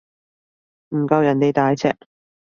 [0.95, 1.95] 唔夠人哋大隻